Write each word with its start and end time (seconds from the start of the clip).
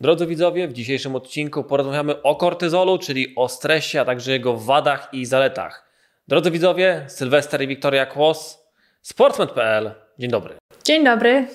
Drodzy 0.00 0.26
widzowie, 0.26 0.68
w 0.68 0.72
dzisiejszym 0.72 1.16
odcinku 1.16 1.64
porozmawiamy 1.64 2.22
o 2.22 2.36
kortyzolu, 2.36 2.98
czyli 2.98 3.34
o 3.36 3.48
stresie, 3.48 4.00
a 4.00 4.04
także 4.04 4.32
jego 4.32 4.56
wadach 4.56 5.08
i 5.12 5.26
zaletach. 5.26 5.90
Drodzy 6.28 6.50
widzowie, 6.50 7.04
Sylwester 7.08 7.62
i 7.62 7.66
Wiktoria 7.66 8.06
Kłos, 8.06 8.58
sportsmet.pl. 9.02 9.94
Dzień 10.18 10.30
dobry. 10.30 10.54
Dzień 10.84 11.04
dobry. 11.04 11.46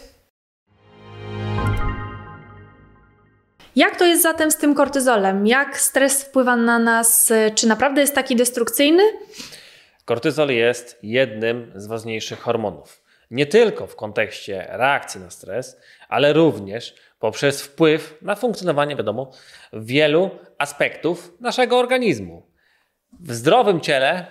Jak 3.76 3.96
to 3.96 4.05
jest 4.05 4.23
zatem 4.23 4.52
z 4.52 4.58
tym 4.58 4.76
kortyzolem? 4.76 5.48
Jak 5.48 5.80
stres 5.80 6.24
wpływa 6.24 6.56
na 6.56 6.80
nas? 6.80 7.32
Czy 7.56 7.68
naprawdę 7.68 8.02
jest 8.02 8.16
taki 8.16 8.36
destrukcyjny? 8.36 9.04
Kortyzol 10.06 10.50
jest 10.50 11.00
jednym 11.04 11.72
z 11.76 11.88
ważniejszych 11.88 12.40
hormonów. 12.40 13.06
Nie 13.32 13.46
tylko 13.46 13.88
w 13.88 13.96
kontekście 13.96 14.68
reakcji 14.70 15.22
na 15.22 15.30
stres, 15.30 15.78
ale 16.09 16.34
również 16.34 16.95
poprzez 17.20 17.62
wpływ 17.62 18.17
na 18.21 18.35
funkcjonowanie, 18.35 18.95
wiadomo, 18.95 19.31
wielu 19.73 20.30
aspektów 20.57 21.34
naszego 21.39 21.80
organizmu. 21.80 22.43
W 23.20 23.34
zdrowym 23.34 23.81
ciele 23.81 24.25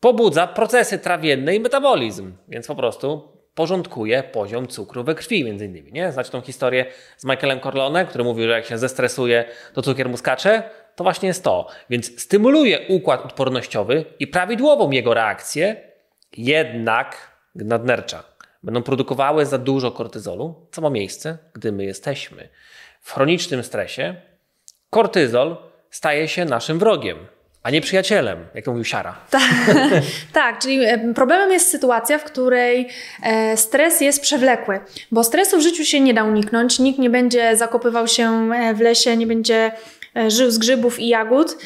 pobudza 0.00 0.46
procesy 0.46 0.98
trawienne 0.98 1.54
i 1.54 1.60
metabolizm, 1.60 2.32
więc 2.48 2.66
po 2.66 2.74
prostu 2.74 3.32
porządkuje 3.54 4.22
poziom 4.22 4.66
cukru 4.66 5.04
we 5.04 5.14
krwi, 5.14 5.44
między 5.44 5.64
innymi. 5.64 5.92
Nie? 5.92 6.12
Znacie 6.12 6.30
tą 6.30 6.40
historię 6.40 6.86
z 7.16 7.24
Michaelem 7.24 7.60
Corleone, 7.60 8.06
który 8.06 8.24
mówił, 8.24 8.46
że 8.46 8.52
jak 8.52 8.64
się 8.64 8.78
zestresuje, 8.78 9.44
to 9.74 9.82
cukier 9.82 10.08
mu 10.08 10.16
skacze? 10.16 10.62
To 10.96 11.04
właśnie 11.04 11.28
jest 11.28 11.44
to. 11.44 11.66
Więc 11.90 12.22
stymuluje 12.22 12.86
układ 12.88 13.24
odpornościowy 13.24 14.04
i 14.18 14.26
prawidłową 14.26 14.90
jego 14.90 15.14
reakcję, 15.14 15.76
jednak 16.36 17.36
nadnercza 17.54 18.29
będą 18.62 18.82
produkowały 18.82 19.46
za 19.46 19.58
dużo 19.58 19.92
kortyzolu, 19.92 20.54
co 20.70 20.82
ma 20.82 20.90
miejsce, 20.90 21.38
gdy 21.52 21.72
my 21.72 21.84
jesteśmy 21.84 22.48
w 23.00 23.12
chronicznym 23.12 23.62
stresie. 23.62 24.14
Kortyzol 24.90 25.56
staje 25.90 26.28
się 26.28 26.44
naszym 26.44 26.78
wrogiem, 26.78 27.18
a 27.62 27.70
nie 27.70 27.80
przyjacielem, 27.80 28.46
jak 28.54 28.64
to 28.64 28.70
mówił 28.70 28.84
Siara. 28.84 29.18
Tak, 29.30 29.42
tak, 30.32 30.58
czyli 30.58 30.84
e, 30.84 31.14
problemem 31.14 31.52
jest 31.52 31.70
sytuacja, 31.70 32.18
w 32.18 32.24
której 32.24 32.88
e, 33.22 33.56
stres 33.56 34.00
jest 34.00 34.22
przewlekły, 34.22 34.80
bo 35.12 35.24
stresu 35.24 35.58
w 35.58 35.62
życiu 35.62 35.84
się 35.84 36.00
nie 36.00 36.14
da 36.14 36.24
uniknąć, 36.24 36.78
nikt 36.78 36.98
nie 36.98 37.10
będzie 37.10 37.56
zakopywał 37.56 38.08
się 38.08 38.50
e, 38.54 38.74
w 38.74 38.80
lesie, 38.80 39.16
nie 39.16 39.26
będzie 39.26 39.72
żył 40.28 40.50
z 40.50 40.58
grzybów 40.58 41.00
i 41.00 41.08
jagód. 41.08 41.56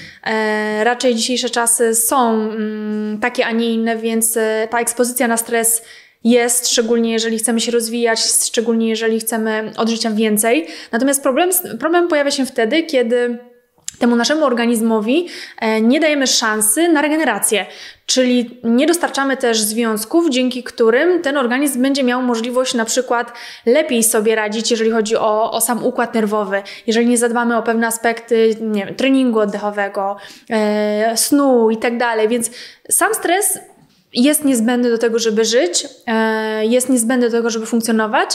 Raczej 0.82 1.14
dzisiejsze 1.14 1.50
czasy 1.50 1.94
są 1.94 2.30
mm, 2.32 3.20
takie, 3.20 3.46
a 3.46 3.50
nie 3.50 3.74
inne, 3.74 3.96
więc 3.96 4.38
ta 4.70 4.80
ekspozycja 4.80 5.28
na 5.28 5.36
stres 5.36 5.82
jest, 6.24 6.68
szczególnie 6.68 7.12
jeżeli 7.12 7.38
chcemy 7.38 7.60
się 7.60 7.72
rozwijać, 7.72 8.20
szczególnie 8.46 8.88
jeżeli 8.88 9.20
chcemy 9.20 9.72
od 9.76 9.88
życia 9.88 10.10
więcej. 10.10 10.66
Natomiast 10.92 11.22
problem, 11.22 11.50
problem 11.80 12.08
pojawia 12.08 12.30
się 12.30 12.46
wtedy, 12.46 12.82
kiedy 12.82 13.38
temu 13.98 14.16
naszemu 14.16 14.44
organizmowi 14.44 15.28
e, 15.58 15.80
nie 15.80 16.00
dajemy 16.00 16.26
szansy 16.26 16.88
na 16.88 17.02
regenerację, 17.02 17.66
czyli 18.06 18.60
nie 18.64 18.86
dostarczamy 18.86 19.36
też 19.36 19.60
związków, 19.60 20.30
dzięki 20.30 20.62
którym 20.62 21.22
ten 21.22 21.36
organizm 21.36 21.82
będzie 21.82 22.02
miał 22.02 22.22
możliwość 22.22 22.74
na 22.74 22.84
przykład 22.84 23.32
lepiej 23.66 24.02
sobie 24.02 24.34
radzić, 24.34 24.70
jeżeli 24.70 24.90
chodzi 24.90 25.16
o, 25.16 25.50
o 25.52 25.60
sam 25.60 25.84
układ 25.84 26.14
nerwowy, 26.14 26.62
jeżeli 26.86 27.06
nie 27.06 27.18
zadbamy 27.18 27.56
o 27.56 27.62
pewne 27.62 27.86
aspekty 27.86 28.56
nie 28.60 28.86
wiem, 28.86 28.94
treningu 28.94 29.38
oddechowego, 29.38 30.16
e, 30.50 31.16
snu 31.16 31.70
i 31.70 31.76
tak 31.76 31.98
dalej. 31.98 32.28
Więc 32.28 32.50
sam 32.90 33.14
stres 33.14 33.58
jest 34.14 34.44
niezbędny 34.44 34.90
do 34.90 34.98
tego, 34.98 35.18
żeby 35.18 35.44
żyć, 35.44 35.86
e, 36.06 36.66
jest 36.66 36.88
niezbędny 36.88 37.30
do 37.30 37.36
tego, 37.36 37.50
żeby 37.50 37.66
funkcjonować, 37.66 38.30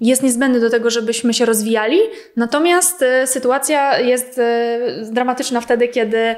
jest 0.00 0.22
niezbędny 0.22 0.60
do 0.60 0.70
tego, 0.70 0.90
żebyśmy 0.90 1.34
się 1.34 1.44
rozwijali. 1.44 1.98
Natomiast 2.36 3.02
e, 3.02 3.26
sytuacja 3.26 4.00
jest 4.00 4.38
e, 4.38 4.78
dramatyczna 5.10 5.60
wtedy, 5.60 5.88
kiedy 5.88 6.36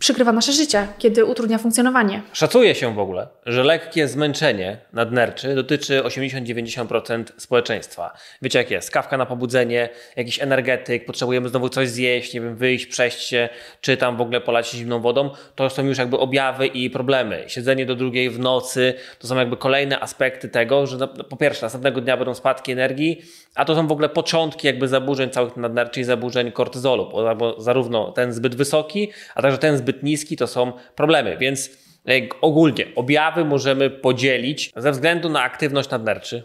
przykrywa 0.00 0.32
nasze 0.32 0.52
życie, 0.52 0.86
kiedy 0.98 1.24
utrudnia 1.24 1.58
funkcjonowanie. 1.58 2.22
Szacuje 2.32 2.74
się 2.74 2.94
w 2.94 2.98
ogóle, 2.98 3.28
że 3.46 3.64
lekkie 3.64 4.08
zmęczenie 4.08 4.78
nadnerczy 4.92 5.54
dotyczy 5.54 6.00
80-90% 6.00 7.24
społeczeństwa. 7.36 8.12
Wiecie 8.42 8.58
jak 8.58 8.70
jest, 8.70 8.90
kawka 8.90 9.16
na 9.16 9.26
pobudzenie, 9.26 9.88
jakiś 10.16 10.42
energetyk, 10.42 11.04
potrzebujemy 11.04 11.48
znowu 11.48 11.68
coś 11.68 11.88
zjeść, 11.88 12.34
nie 12.34 12.40
wiem, 12.40 12.56
wyjść, 12.56 12.86
przejść 12.86 13.22
się, 13.22 13.48
czy 13.80 13.96
tam 13.96 14.16
w 14.16 14.20
ogóle 14.20 14.40
polać 14.40 14.68
się 14.68 14.78
zimną 14.78 15.00
wodą, 15.00 15.30
to 15.54 15.70
są 15.70 15.86
już 15.86 15.98
jakby 15.98 16.18
objawy 16.18 16.66
i 16.66 16.90
problemy. 16.90 17.44
Siedzenie 17.46 17.86
do 17.86 17.94
drugiej 17.94 18.30
w 18.30 18.38
nocy, 18.38 18.94
to 19.18 19.28
są 19.28 19.36
jakby 19.36 19.56
kolejne 19.56 20.00
aspekty 20.00 20.48
tego, 20.48 20.86
że 20.86 21.08
po 21.08 21.36
pierwsze 21.36 21.66
następnego 21.66 22.00
dnia 22.00 22.16
będą 22.16 22.34
spadki 22.34 22.72
energii, 22.72 23.22
a 23.54 23.64
to 23.64 23.74
są 23.74 23.86
w 23.86 23.92
ogóle 23.92 24.08
początki 24.08 24.66
jakby 24.66 24.88
zaburzeń 24.88 25.30
całych 25.30 25.56
nadnerczy 25.56 26.00
i 26.00 26.04
zaburzeń 26.04 26.52
kortyzolu, 26.52 27.10
bo 27.36 27.60
zarówno 27.60 28.12
ten 28.12 28.32
zbyt 28.32 28.54
wysoki, 28.54 29.10
a 29.34 29.42
także 29.42 29.58
ten 29.58 29.76
zbyt 29.76 29.89
niski 30.02 30.36
to 30.36 30.46
są 30.46 30.72
problemy, 30.96 31.36
więc 31.36 31.70
e, 32.08 32.12
ogólnie 32.40 32.86
objawy 32.96 33.44
możemy 33.44 33.90
podzielić 33.90 34.70
ze 34.76 34.92
względu 34.92 35.28
na 35.28 35.42
aktywność 35.42 35.90
nadnerczy. 35.90 36.42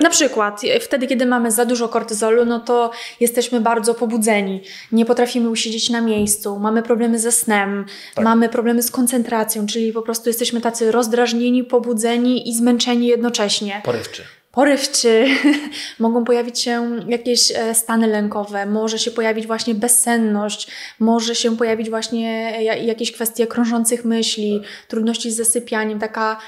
Na 0.00 0.10
przykład 0.10 0.64
e, 0.64 0.80
wtedy, 0.80 1.06
kiedy 1.06 1.26
mamy 1.26 1.50
za 1.50 1.64
dużo 1.64 1.88
kortyzolu, 1.88 2.44
no 2.44 2.60
to 2.60 2.90
jesteśmy 3.20 3.60
bardzo 3.60 3.94
pobudzeni, 3.94 4.62
nie 4.92 5.04
potrafimy 5.04 5.50
usiedzieć 5.50 5.90
na 5.90 6.00
miejscu, 6.00 6.58
mamy 6.58 6.82
problemy 6.82 7.18
ze 7.18 7.32
snem, 7.32 7.84
tak. 8.14 8.24
mamy 8.24 8.48
problemy 8.48 8.82
z 8.82 8.90
koncentracją, 8.90 9.66
czyli 9.66 9.92
po 9.92 10.02
prostu 10.02 10.28
jesteśmy 10.28 10.60
tacy 10.60 10.92
rozdrażnieni, 10.92 11.64
pobudzeni 11.64 12.48
i 12.48 12.54
zmęczeni 12.54 13.06
jednocześnie. 13.06 13.80
Porywczy 13.84 14.37
porywczy, 14.52 15.26
mogą 15.98 16.24
pojawić 16.24 16.60
się 16.60 17.00
jakieś 17.08 17.50
e, 17.50 17.74
stany 17.74 18.06
lękowe, 18.06 18.66
może 18.66 18.98
się 18.98 19.10
pojawić 19.10 19.46
właśnie 19.46 19.74
bezsenność, 19.74 20.70
może 20.98 21.34
się 21.34 21.56
pojawić 21.56 21.90
właśnie 21.90 22.62
jakieś 22.62 23.12
kwestie 23.12 23.46
krążących 23.46 24.04
myśli, 24.04 24.60
trudności 24.88 25.30
z 25.30 25.36
zasypianiem, 25.36 25.98
taka 25.98 26.38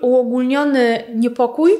uogólniony 0.00 1.04
niepokój, 1.14 1.72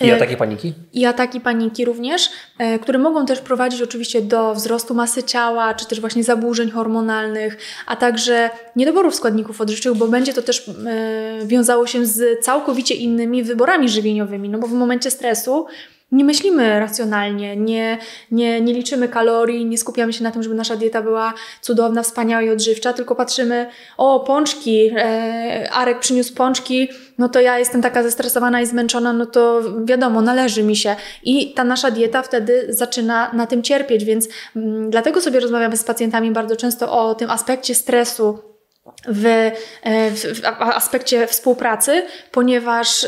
i 0.00 0.10
e, 0.10 0.16
ataki 0.16 0.36
paniki? 0.36 0.72
I 0.92 1.06
ataki 1.06 1.40
paniki 1.40 1.84
również, 1.84 2.30
e, 2.58 2.78
które 2.78 2.98
mogą 2.98 3.26
też 3.26 3.40
prowadzić 3.40 3.82
oczywiście 3.82 4.22
do 4.22 4.54
wzrostu 4.54 4.94
masy 4.94 5.22
ciała, 5.22 5.74
czy 5.74 5.86
też 5.86 6.00
właśnie 6.00 6.24
zaburzeń 6.24 6.70
hormonalnych, 6.70 7.58
a 7.86 7.96
także 7.96 8.50
niedoborów 8.76 9.14
składników 9.14 9.60
odżywczych, 9.60 9.94
bo 9.94 10.08
będzie 10.08 10.32
to 10.32 10.42
też 10.42 10.68
e, 10.68 11.46
wiązało 11.46 11.86
się 11.86 12.06
z 12.06 12.44
całkowicie 12.44 12.94
innymi 12.94 13.42
wyborami 13.42 13.88
żywieniowymi, 13.88 14.48
no 14.48 14.58
bo 14.58 14.66
w 14.66 14.72
momencie 14.72 15.10
stresu 15.10 15.66
nie 16.12 16.24
myślimy 16.24 16.80
racjonalnie, 16.80 17.56
nie, 17.56 17.98
nie, 18.30 18.60
nie 18.60 18.72
liczymy 18.72 19.08
kalorii, 19.08 19.66
nie 19.66 19.78
skupiamy 19.78 20.12
się 20.12 20.24
na 20.24 20.30
tym, 20.30 20.42
żeby 20.42 20.54
nasza 20.54 20.76
dieta 20.76 21.02
była 21.02 21.34
cudowna, 21.60 22.02
wspaniała 22.02 22.42
i 22.42 22.50
odżywcza, 22.50 22.92
tylko 22.92 23.14
patrzymy, 23.14 23.66
o 23.96 24.20
pączki, 24.20 24.90
e, 24.96 25.70
Arek 25.72 25.98
przyniósł 25.98 26.34
pączki, 26.34 26.88
no 27.18 27.28
to 27.28 27.40
ja 27.40 27.58
jestem 27.58 27.82
taka 27.82 28.02
zestresowana 28.02 28.60
i 28.60 28.66
zmęczona, 28.66 29.12
no 29.12 29.26
to 29.26 29.62
wiadomo, 29.84 30.20
należy 30.20 30.62
mi 30.62 30.76
się. 30.76 30.96
I 31.22 31.54
ta 31.54 31.64
nasza 31.64 31.90
dieta 31.90 32.22
wtedy 32.22 32.66
zaczyna 32.68 33.32
na 33.32 33.46
tym 33.46 33.62
cierpieć, 33.62 34.04
więc 34.04 34.28
m, 34.56 34.62
mm, 34.62 34.90
dlatego 34.90 35.20
sobie 35.20 35.40
rozmawiamy 35.40 35.76
z 35.76 35.84
pacjentami 35.84 36.30
bardzo 36.30 36.56
często 36.56 36.92
o 36.92 37.14
tym 37.14 37.30
aspekcie 37.30 37.74
stresu, 37.74 38.49
w, 39.08 39.26
e, 39.26 40.10
w, 40.10 40.40
w, 40.40 40.44
aspekcie 40.60 41.26
współpracy, 41.26 42.02
ponieważ 42.32 43.06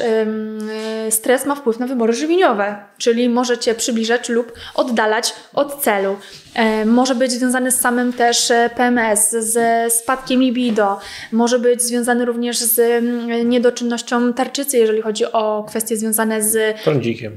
stres 1.11 1.47
ma 1.47 1.55
wpływ 1.55 1.79
na 1.79 1.87
wybory 1.87 2.13
żywieniowe, 2.13 2.77
czyli 2.99 3.29
może 3.29 3.59
cię 3.59 3.75
przybliżać 3.75 4.29
lub 4.29 4.53
oddalać 4.75 5.35
od 5.55 5.83
celu. 5.83 6.17
E, 6.55 6.85
może 6.85 7.15
być 7.15 7.33
związany 7.33 7.71
z 7.71 7.81
samym 7.81 8.13
też 8.13 8.51
e, 8.51 8.71
PMS, 8.77 9.31
ze 9.31 9.87
spadkiem 9.91 10.41
libido, 10.41 11.01
może 11.33 11.59
być 11.59 11.83
związany 11.83 12.25
również 12.25 12.59
z 12.59 13.05
niedoczynnością 13.45 14.33
tarczycy, 14.33 14.79
jeżeli 14.79 15.03
chodzi 15.03 15.25
o 15.25 15.65
kwestie 15.69 15.97
związane 15.97 16.43
z 16.43 16.81
trądzikiem. 16.85 17.37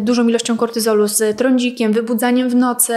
dużą 0.00 0.28
ilością 0.28 0.56
kortyzolu, 0.56 1.08
z 1.08 1.36
trądzikiem, 1.36 1.92
wybudzaniem 1.92 2.48
w 2.48 2.54
nocy, 2.54 2.94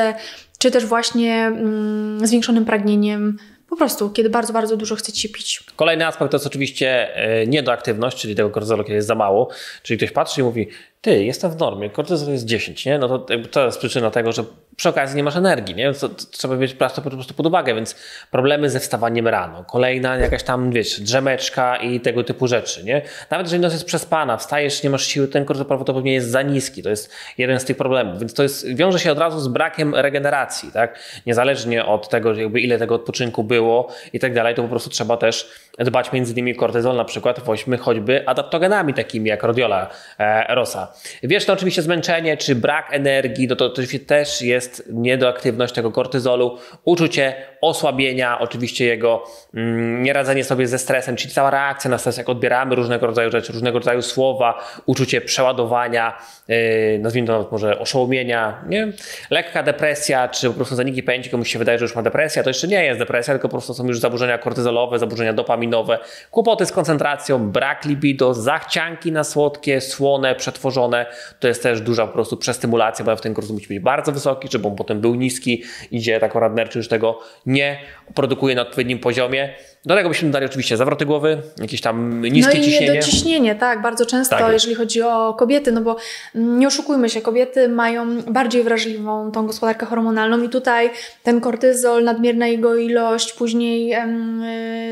czy 0.59 0.71
też 0.71 0.85
właśnie 0.85 1.45
mm, 1.45 2.27
zwiększonym 2.27 2.65
pragnieniem 2.65 3.37
po 3.75 3.79
prostu, 3.79 4.09
kiedy 4.09 4.29
bardzo, 4.29 4.53
bardzo 4.53 4.77
dużo 4.77 4.95
chcecie 4.95 5.29
pić. 5.29 5.63
Kolejny 5.75 6.07
aspekt 6.07 6.31
to 6.31 6.37
jest 6.37 6.47
oczywiście 6.47 7.15
e, 7.15 7.47
niedoaktywność, 7.47 8.17
czyli 8.17 8.35
tego 8.35 8.49
kortyzolu, 8.49 8.83
kiedy 8.83 8.95
jest 8.95 9.07
za 9.07 9.15
mało. 9.15 9.49
Czyli 9.83 9.97
ktoś 9.97 10.11
patrzy 10.11 10.41
i 10.41 10.43
mówi, 10.43 10.67
ty, 11.05 11.23
jestem 11.23 11.51
w 11.51 11.57
normie, 11.57 11.89
kortyzol 11.89 12.33
jest 12.33 12.45
10, 12.45 12.85
nie? 12.85 12.97
No 12.97 13.19
to, 13.19 13.27
to 13.51 13.65
jest 13.65 13.77
przyczyna 13.77 14.11
tego, 14.11 14.31
że 14.31 14.43
przy 14.75 14.89
okazji 14.89 15.17
nie 15.17 15.23
masz 15.23 15.35
energii, 15.35 15.75
nie? 15.75 15.93
To, 15.93 16.09
to 16.09 16.25
trzeba 16.31 16.55
mieć 16.55 16.75
to 16.95 17.01
po 17.01 17.09
prostu 17.09 17.33
pod 17.33 17.45
uwagę, 17.45 17.75
więc 17.75 17.95
problemy 18.31 18.69
ze 18.69 18.79
wstawaniem 18.79 19.27
rano, 19.27 19.63
kolejna 19.63 20.17
jakaś 20.17 20.43
tam, 20.43 20.71
wiesz, 20.71 20.99
drzemeczka 21.01 21.77
i 21.77 21.99
tego 21.99 22.23
typu 22.23 22.47
rzeczy, 22.47 22.83
nie? 22.83 23.01
Nawet 23.31 23.47
jeżeli 23.47 23.61
noc 23.61 23.73
jest 23.73 23.85
przespana, 23.85 24.37
wstajesz, 24.37 24.83
nie 24.83 24.89
masz 24.89 25.07
siły, 25.07 25.27
ten 25.27 25.45
kortyzol 25.45 25.67
prawdopodobnie 25.67 26.13
jest 26.13 26.29
za 26.29 26.41
niski, 26.41 26.83
to 26.83 26.89
jest 26.89 27.13
jeden 27.37 27.59
z 27.59 27.65
tych 27.65 27.77
problemów, 27.77 28.19
więc 28.19 28.33
to 28.33 28.43
jest, 28.43 28.75
wiąże 28.75 28.99
się 28.99 29.11
od 29.11 29.19
razu 29.19 29.39
z 29.39 29.47
brakiem 29.47 29.95
regeneracji, 29.95 30.71
tak? 30.71 30.99
Niezależnie 31.25 31.85
od 31.85 32.09
tego, 32.09 32.33
jakby 32.33 32.61
ile 32.61 32.77
tego 32.77 32.95
odpoczynku 32.95 33.43
było 33.43 33.87
i 34.13 34.19
tak 34.19 34.33
dalej, 34.33 34.55
to 34.55 34.61
po 34.63 34.69
prostu 34.69 34.89
trzeba 34.89 35.17
też 35.17 35.49
dbać 35.77 36.09
innymi 36.13 36.55
kortyzol 36.55 36.95
na 36.95 37.05
przykład 37.05 37.39
weźmy 37.39 37.77
choćby 37.77 38.27
adaptogenami 38.27 38.93
takimi 38.93 39.29
jak 39.29 39.43
rodiola 39.43 39.89
e, 40.19 40.55
rosa. 40.55 40.93
Wieczne 41.23 41.53
oczywiście 41.53 41.81
zmęczenie 41.81 42.37
czy 42.37 42.55
brak 42.55 42.93
energii, 42.93 43.47
no 43.47 43.55
to, 43.55 43.69
to 43.69 43.81
też 44.07 44.41
jest 44.41 44.83
niedoaktywność 44.93 45.73
tego 45.73 45.91
kortyzolu, 45.91 46.57
uczucie 46.83 47.35
osłabienia, 47.61 48.39
oczywiście 48.39 48.85
jego 48.85 49.23
mm, 49.53 50.03
nieradzenie 50.03 50.43
sobie 50.43 50.67
ze 50.67 50.79
stresem, 50.79 51.15
czyli 51.15 51.33
cała 51.33 51.51
reakcja 51.51 51.89
na 51.89 51.97
stres, 51.97 52.17
jak 52.17 52.29
odbieramy 52.29 52.75
różnego 52.75 53.07
rodzaju 53.07 53.31
rzeczy, 53.31 53.53
różnego 53.53 53.79
rodzaju 53.79 54.01
słowa, 54.01 54.63
uczucie 54.85 55.21
przeładowania, 55.21 56.17
yy, 56.47 56.99
nazwijmy 57.01 57.27
to 57.27 57.33
nawet 57.33 57.51
może 57.51 57.79
oszołomienia, 57.79 58.63
nie? 58.67 58.87
lekka 59.29 59.63
depresja, 59.63 60.27
czy 60.27 60.47
po 60.47 60.53
prostu 60.53 60.75
zaniki 60.75 61.03
pamięci, 61.03 61.29
komuś 61.29 61.51
się 61.51 61.59
wydaje, 61.59 61.79
że 61.79 61.85
już 61.85 61.95
ma 61.95 62.01
depresję, 62.01 62.43
to 62.43 62.49
jeszcze 62.49 62.67
nie 62.67 62.85
jest 62.85 62.99
depresja, 62.99 63.33
tylko 63.33 63.47
po 63.47 63.51
prostu 63.51 63.73
są 63.73 63.87
już 63.87 63.99
zaburzenia 63.99 64.37
kortyzolowe, 64.37 64.99
zaburzenia 64.99 65.33
dopaminowe, 65.69 65.99
kłopoty 66.31 66.65
z 66.65 66.71
koncentracją, 66.71 67.51
brak 67.51 67.85
libido, 67.85 68.33
zachcianki 68.33 69.11
na 69.11 69.23
słodkie, 69.23 69.81
słone, 69.81 70.35
przetworzone, 70.35 71.05
to 71.39 71.47
jest 71.47 71.63
też 71.63 71.81
duża 71.81 72.07
po 72.07 72.13
prostu 72.13 72.37
przestymulacja, 72.37 73.05
bo 73.05 73.15
w 73.15 73.21
ten 73.21 73.33
kortyzol 73.33 73.55
musi 73.55 73.67
być 73.67 73.79
bardzo 73.79 74.11
wysoki, 74.11 74.47
żeby 74.51 74.67
on 74.67 74.75
potem 74.75 75.01
był 75.01 75.15
niski, 75.15 75.63
idzie 75.91 76.19
tak 76.19 76.35
radnerczy 76.35 76.79
już 76.79 76.87
tego 76.87 77.19
nie 77.45 77.79
produkuje 78.15 78.55
na 78.55 78.61
odpowiednim 78.61 78.99
poziomie. 78.99 79.53
Do 79.85 79.95
tego 79.95 80.09
byśmy 80.09 80.31
dali 80.31 80.45
oczywiście 80.45 80.77
zawroty 80.77 81.05
głowy, 81.05 81.41
jakieś 81.57 81.81
tam 81.81 82.25
niskie 82.25 82.57
no 82.57 82.63
i 82.93 82.99
ciśnienie. 83.03 83.55
tak, 83.55 83.81
bardzo 83.81 84.05
często, 84.05 84.37
tak 84.37 84.53
jeżeli 84.53 84.75
chodzi 84.75 85.01
o 85.01 85.33
kobiety, 85.33 85.71
no 85.71 85.81
bo 85.81 85.95
nie 86.35 86.67
oszukujmy 86.67 87.09
się, 87.09 87.21
kobiety 87.21 87.69
mają 87.69 88.21
bardziej 88.21 88.63
wrażliwą 88.63 89.31
tą 89.31 89.47
gospodarkę 89.47 89.85
hormonalną 89.85 90.43
i 90.43 90.49
tutaj 90.49 90.89
ten 91.23 91.41
kortyzol, 91.41 92.03
nadmierna 92.03 92.47
jego 92.47 92.75
ilość, 92.75 93.33
później 93.33 93.93
em, 93.93 94.43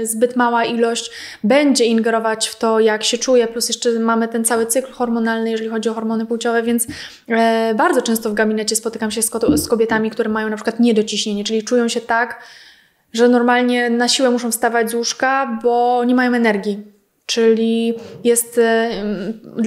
zbyt 0.04 0.36
mała 0.36 0.66
ilość 0.66 1.12
będzie 1.44 1.86
ingerować 1.86 2.48
w 2.48 2.56
to, 2.56 2.80
jak 2.80 3.04
się 3.04 3.18
czuje, 3.18 3.48
plus 3.48 3.68
jeszcze 3.68 3.92
mamy 3.92 4.28
ten 4.28 4.46
cały 4.46 4.66
cykl 4.66 4.92
hormonalny, 4.92 5.52
jeżeli 5.52 5.70
chodzi 5.70 5.90
o 5.90 5.94
hormony 5.94 6.26
płciowe, 6.26 6.64
więc 6.64 6.88
e, 7.30 7.74
bardzo 7.76 8.02
często 8.02 8.30
w 8.30 8.34
gabinecie 8.34 8.76
spotykam 8.76 9.12
się 9.12 9.22
z, 9.22 9.32
z 9.56 9.68
kobietami, 9.68 10.10
które 10.10 10.30
mają 10.30 10.50
na 10.50 10.56
przykład 10.56 10.80
niedociśnienie, 10.80 11.44
czyli 11.44 11.64
czują 11.64 11.88
się 11.88 12.02
tak, 12.02 12.44
że 13.14 13.30
normalnie 13.30 13.90
na 13.90 14.08
siłę 14.08 14.30
muszą 14.30 14.52
wstawać 14.52 14.92
z 14.92 14.94
łóżka, 14.94 15.60
bo 15.64 16.04
nie 16.04 16.16
mają 16.16 16.34
energii. 16.34 16.94
Czyli 17.26 17.94
jest 18.24 18.60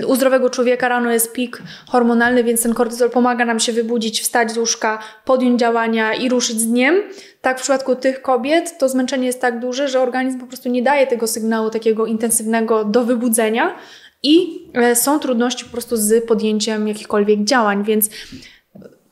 u 0.07 0.17
zdrowego 0.17 0.51
człowieka 0.51 0.89
rano 0.89 1.11
jest 1.11 1.33
pik 1.33 1.63
hormonalny, 1.89 2.45
więc 2.45 2.63
ten 2.63 2.75
kortyzol 2.75 3.11
pomaga 3.11 3.45
nam 3.45 3.61
się 3.61 3.73
wybudzić, 3.73 4.21
wstać 4.21 4.53
z 4.53 4.59
łóżka, 4.59 4.99
podjąć 5.25 5.61
działania 5.61 6.15
i 6.15 6.29
ruszyć 6.29 6.61
z 6.61 6.67
dniem. 6.67 7.03
Tak 7.41 7.59
w 7.59 7.63
przypadku 7.63 7.97
tych 7.97 8.23
kobiet 8.23 8.79
to 8.79 8.89
zmęczenie 8.89 9.27
jest 9.27 9.41
tak 9.41 9.61
duże, 9.61 9.89
że 9.89 10.01
organizm 10.01 10.41
po 10.41 10.47
prostu 10.47 10.69
nie 10.69 10.83
daje 10.83 11.07
tego 11.07 11.27
sygnału 11.27 11.71
takiego 11.71 12.07
intensywnego 12.07 12.85
do 12.85 13.05
wybudzenia 13.05 13.77
i 14.23 14.65
e, 14.75 14.97
są 14.97 15.19
trudności 15.19 15.65
po 15.65 15.71
prostu 15.71 15.97
z 15.97 16.27
podjęciem 16.27 16.89
jakichkolwiek 16.89 17.45
działań, 17.45 17.85
więc 17.85 18.11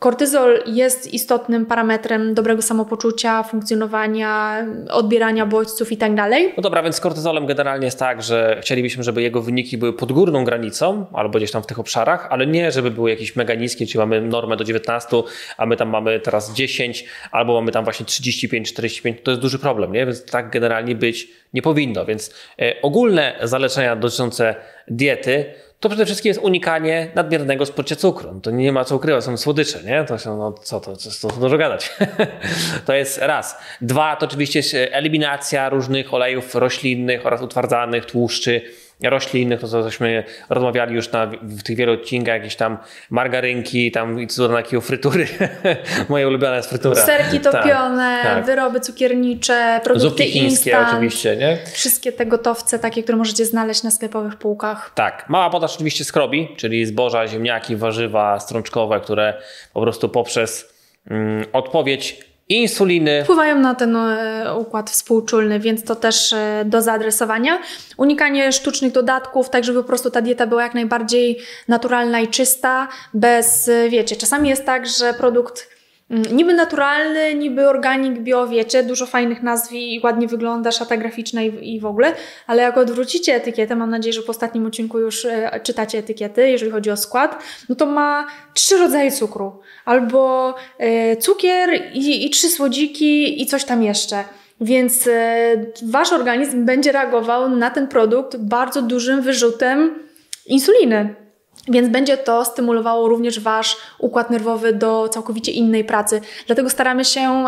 Kortyzol 0.05 0.63
jest 0.67 1.15
istotnym 1.15 1.67
parametrem 1.67 2.35
dobrego 2.35 2.63
samopoczucia, 2.63 3.43
funkcjonowania, 3.43 4.67
odbierania 4.91 5.47
bodźców 5.47 5.93
i 5.93 5.97
tak 5.97 6.15
dalej. 6.15 6.53
No 6.57 6.63
dobra, 6.63 6.83
więc 6.83 6.97
z 6.97 7.01
kortyzolem 7.01 7.47
generalnie 7.47 7.85
jest 7.85 7.99
tak, 7.99 8.23
że 8.23 8.59
chcielibyśmy, 8.61 9.03
żeby 9.03 9.23
jego 9.23 9.43
wyniki 9.43 9.79
były 9.79 9.93
pod 9.93 10.13
górną 10.13 10.45
granicą 10.45 11.07
albo 11.13 11.39
gdzieś 11.39 11.51
tam 11.51 11.63
w 11.63 11.67
tych 11.67 11.79
obszarach, 11.79 12.27
ale 12.31 12.47
nie, 12.47 12.73
żeby 12.73 12.91
były 12.91 13.11
jakieś 13.11 13.37
mega 13.37 13.55
niskie, 13.55 13.87
czyli 13.87 13.99
mamy 13.99 14.21
normę 14.21 14.57
do 14.57 14.65
19, 14.65 15.17
a 15.57 15.67
my 15.67 15.77
tam 15.77 15.89
mamy 15.89 16.21
teraz 16.21 16.53
10 16.53 17.05
albo 17.31 17.55
mamy 17.55 17.73
tam 17.73 17.85
właśnie 17.85 18.07
35, 18.07 18.73
45. 18.73 19.19
To 19.23 19.31
jest 19.31 19.43
duży 19.43 19.59
problem, 19.59 19.93
nie? 19.93 20.07
Więc 20.07 20.25
tak 20.25 20.51
generalnie 20.51 20.95
być 20.95 21.29
nie 21.55 21.63
powinno. 21.63 22.05
Więc 22.05 22.35
e, 22.59 22.83
ogólne 22.83 23.39
zalecenia 23.43 23.97
dotyczące 23.97 24.55
diety 24.89 25.55
to 25.85 25.89
przede 25.89 26.05
wszystkim 26.05 26.31
jest 26.31 26.41
unikanie 26.41 27.09
nadmiernego 27.15 27.67
spożycia 27.67 27.97
cukru. 27.97 28.33
No 28.33 28.41
to 28.41 28.51
nie 28.51 28.73
ma 28.73 28.85
co 28.85 28.97
ukrywać, 28.97 29.25
są 29.25 29.37
słodycze, 29.37 29.83
nie? 29.83 30.05
To 30.05 30.19
się, 30.19 30.39
no 30.39 30.53
co 30.53 30.81
to, 30.81 30.97
to, 30.97 31.29
to 31.29 31.37
dużo 31.37 31.59
gadać. 31.59 31.93
to 32.87 32.95
jest 32.95 33.19
raz. 33.19 33.59
Dwa, 33.81 34.17
to 34.17 34.27
oczywiście 34.27 34.59
jest 34.59 34.75
eliminacja 34.75 35.69
różnych 35.69 36.15
olejów 36.15 36.55
roślinnych 36.55 37.27
oraz 37.27 37.43
utwardzanych, 37.43 38.07
tłuszczy, 38.07 38.63
roślinnych, 39.11 39.61
to 39.61 39.69
co 39.69 39.83
żeśmy 39.83 40.25
rozmawiali 40.49 40.95
już 40.95 41.13
na, 41.13 41.27
w 41.43 41.63
tych 41.63 41.77
wielu 41.77 41.93
odcinkach, 41.93 42.35
jakieś 42.35 42.57
tam 42.57 42.79
margarynki, 43.11 43.93
tam 43.93 44.21
i 44.21 44.27
co 44.27 44.49
na 44.49 44.63
frytury. 44.81 45.27
Moje 46.09 46.29
ulubione 46.29 46.57
jest 46.57 46.69
frytura. 46.69 46.95
Serki 46.95 47.41
tak, 47.41 47.53
topione, 47.53 48.21
tak, 48.23 48.35
tak. 48.35 48.45
wyroby 48.45 48.81
cukiernicze, 48.81 49.81
produkty 49.85 50.09
Zupki 50.09 50.25
chińskie 50.25 50.71
instant, 50.71 50.89
oczywiście, 50.93 51.37
nie? 51.37 51.59
Wszystkie 51.73 52.13
te 52.13 52.27
gotowce 52.27 52.79
takie, 52.79 53.03
które 53.03 53.19
możecie 53.19 53.45
znaleźć 53.45 53.83
na 53.83 53.91
sklepowych 53.91 54.37
półkach. 54.37 54.93
Tak. 54.95 55.25
Mała 55.29 55.51
podaż 55.51 55.75
oczywiście 55.75 56.05
skrobi, 56.05 56.49
czyli 56.57 56.87
zboża, 56.87 57.27
ziemniaki, 57.27 57.77
warzywa 57.77 58.41
strączkowe, 58.41 59.01
które 59.01 59.35
po 59.73 59.81
prostu 59.81 60.09
poprzez 60.09 60.75
mm, 61.11 61.45
odpowiedź 61.53 62.34
insuliny. 62.49 63.25
Wpływają 63.25 63.61
na 63.61 63.75
ten 63.75 63.97
e, 63.97 64.55
układ 64.59 64.91
współczulny, 64.91 65.61
więc 65.61 65.85
to 65.85 65.97
też 65.97 66.33
e, 66.33 66.65
do 66.67 66.83
zaadresowania. 66.83 67.59
Unikanie 67.97 68.53
sztucznych 68.53 68.93
dodatków, 68.93 69.51
tak 69.51 69.65
żeby 69.65 69.83
po 69.83 69.89
prostu 69.89 70.11
ta 70.11 70.21
dieta 70.21 70.47
była 70.47 70.63
jak 70.63 70.75
najbardziej 70.75 71.39
naturalna 71.69 72.21
i 72.21 72.29
czysta, 72.29 72.89
bez, 73.15 73.69
e, 73.69 73.89
wiecie, 73.89 74.17
czasami 74.17 74.49
jest 74.49 74.65
tak, 74.65 74.87
że 74.87 75.15
produkt 75.15 75.74
niby 76.11 76.55
naturalny, 76.55 77.35
niby 77.35 77.69
organik, 77.69 78.21
bio, 78.21 78.49
wiecie, 78.49 78.83
dużo 78.83 79.07
fajnych 79.07 79.43
nazw 79.43 79.73
i 79.73 80.01
ładnie 80.05 80.29
wygląda, 80.29 80.73
szata 80.73 80.97
graficzna 80.97 81.43
i, 81.43 81.75
i 81.75 81.81
w 81.81 81.87
ogóle, 81.87 82.13
ale 82.47 82.63
jak 82.63 82.79
odwrócicie 82.79 83.35
etykietę, 83.35 83.77
mam 83.77 83.91
nadzieję, 83.91 84.13
że 84.13 84.23
w 84.23 84.31
ostatnim 84.31 84.67
odcinku 84.67 84.99
już 84.99 85.25
e, 85.25 85.61
czytacie 85.63 85.99
etykiety, 85.99 86.49
jeżeli 86.51 86.73
chodzi 86.73 86.91
o 86.91 86.97
skład, 86.97 87.43
no 87.69 87.75
to 87.75 87.87
ma 87.87 88.27
trzy 88.55 88.77
rodzaje 88.77 89.13
cukru, 89.13 89.61
albo 89.85 90.55
e, 90.79 91.17
cukier 91.17 91.83
i, 91.95 92.27
i 92.27 92.31
trzy 92.31 92.49
słodziki 92.49 93.43
i 93.43 93.47
coś 93.47 93.65
tam 93.65 93.83
jeszcze. 93.83 94.25
Więc 94.61 95.07
e, 95.07 95.57
wasz 95.83 96.13
organizm 96.13 96.65
będzie 96.65 96.93
reagował 96.93 97.49
na 97.49 97.71
ten 97.71 97.89
produkt 97.89 98.37
bardzo 98.37 98.83
dużym 98.83 99.23
wyrzutem 99.23 99.99
insuliny. 100.47 101.24
Więc 101.69 101.89
będzie 101.89 102.17
to 102.17 102.45
stymulowało 102.45 103.09
również 103.09 103.41
Wasz 103.41 103.77
układ 103.99 104.31
nerwowy 104.31 104.73
do 104.73 105.09
całkowicie 105.09 105.53
innej 105.53 105.85
pracy. 105.85 106.21
Dlatego 106.47 106.71
staramy 106.71 107.05
się 107.05 107.45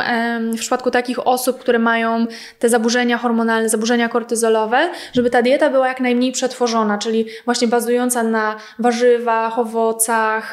w 0.52 0.58
przypadku 0.58 0.90
takich 0.90 1.26
osób, 1.26 1.58
które 1.58 1.78
mają 1.78 2.26
te 2.58 2.68
zaburzenia 2.68 3.18
hormonalne, 3.18 3.68
zaburzenia 3.68 4.08
kortyzolowe, 4.08 4.90
żeby 5.12 5.30
ta 5.30 5.42
dieta 5.42 5.70
była 5.70 5.88
jak 5.88 6.00
najmniej 6.00 6.32
przetworzona, 6.32 6.98
czyli 6.98 7.26
właśnie 7.44 7.68
bazująca 7.68 8.22
na 8.22 8.56
warzywach, 8.78 9.58
owocach, 9.58 10.52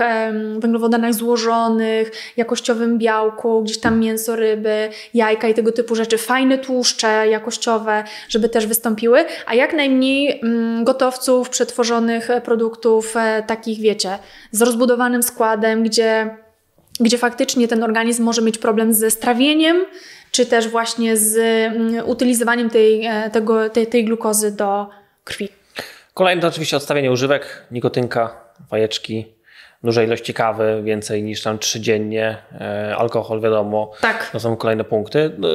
węglowodanach 0.57 1.13
złożonych, 1.13 2.11
jakościowym 2.38 2.97
białku, 2.97 3.61
gdzieś 3.61 3.79
tam 3.79 3.99
mięso, 3.99 4.35
ryby, 4.35 4.89
jajka 5.13 5.47
i 5.47 5.54
tego 5.54 5.71
typu 5.71 5.95
rzeczy. 5.95 6.18
Fajne 6.18 6.57
tłuszcze 6.57 7.28
jakościowe, 7.28 8.04
żeby 8.30 8.49
też 8.49 8.68
wystąpiły, 8.68 9.25
a 9.45 9.54
jak 9.56 9.73
najmniej 9.73 10.39
mm, 10.44 10.83
gotowców, 10.83 11.49
przetworzonych 11.49 12.30
produktów, 12.44 13.18
e, 13.18 13.43
takich, 13.47 13.80
wiecie, 13.80 14.19
z 14.52 14.62
rozbudowanym 14.62 15.23
składem, 15.23 15.83
gdzie, 15.83 16.38
gdzie 17.00 17.18
faktycznie 17.18 17.68
ten 17.68 17.83
organizm 17.83 18.23
może 18.23 18.42
mieć 18.42 18.57
problem 18.57 18.94
ze 18.94 19.12
strawieniem, 19.12 19.85
czy 20.31 20.45
też 20.45 20.68
właśnie 20.68 21.18
z 21.18 21.38
mm, 21.38 22.09
utylizowaniem 22.09 22.69
tej, 22.69 23.06
e, 23.06 23.30
tego, 23.30 23.69
tej, 23.69 23.88
tej 23.88 24.06
glukozy 24.06 24.56
do 24.56 24.90
krwi. 25.23 25.50
Kolejne 26.14 26.42
to 26.42 26.47
oczywiście 26.47 26.78
odstawienie 26.78 27.12
używek, 27.12 27.68
nikotynka, 27.71 28.35
fajeczki, 28.69 29.26
dużej 29.83 30.07
ilości 30.07 30.33
kawy, 30.33 30.81
więcej 30.83 31.23
niż 31.23 31.42
tam 31.42 31.59
trzy 31.59 31.81
dziennie, 31.81 32.37
e, 32.61 32.95
alkohol 32.97 33.42
wiadomo, 33.42 33.92
tak. 34.02 34.30
to 34.31 34.40
są 34.40 34.56
kolejne 34.56 34.83
punkty. 34.83 35.31
No, 35.37 35.47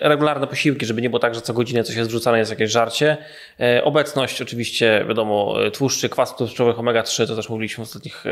regularne 0.00 0.46
posiłki, 0.46 0.86
żeby 0.86 1.02
nie 1.02 1.10
było 1.10 1.20
tak, 1.20 1.34
że 1.34 1.40
co 1.40 1.54
godzinę 1.54 1.84
coś 1.84 1.96
jest 1.96 2.10
wrzucane, 2.10 2.38
jest 2.38 2.50
jakieś 2.50 2.70
żarcie. 2.70 3.16
E, 3.60 3.84
obecność 3.84 4.42
oczywiście, 4.42 5.04
wiadomo, 5.08 5.54
tłuszczy, 5.72 6.08
kwasów 6.08 6.36
tłuszczowych 6.38 6.76
omega-3, 6.76 7.26
to 7.26 7.36
też 7.36 7.48
mówiliśmy 7.48 7.84
w 7.84 7.88
ostatnich 7.88 8.24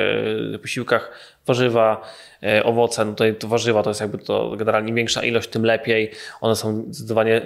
e, 0.55 0.59
posiłkach, 0.59 1.11
warzywa, 1.47 2.03
E, 2.43 2.65
owoce, 2.65 3.05
no 3.05 3.11
tutaj 3.11 3.35
to 3.35 3.49
warzywa 3.49 3.83
to 3.83 3.91
jest 3.91 4.01
jakby 4.01 4.19
to 4.19 4.57
generalnie 4.57 4.95
większa 4.95 5.23
ilość, 5.23 5.49
tym 5.49 5.65
lepiej. 5.65 6.11
One 6.41 6.57
są 6.57 6.85
zdecydowanie 6.91 7.41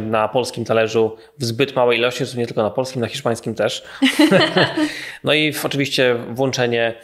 na 0.00 0.28
polskim 0.28 0.64
talerzu 0.64 1.16
w 1.38 1.44
zbyt 1.44 1.76
małej 1.76 1.98
ilości, 1.98 2.24
nie 2.36 2.46
tylko 2.46 2.62
na 2.62 2.70
polskim, 2.70 3.00
na 3.00 3.06
hiszpańskim 3.06 3.54
też. 3.54 3.84
no 5.24 5.34
i 5.34 5.54
oczywiście 5.64 6.14
włączenie 6.30 6.86
e, 6.88 6.94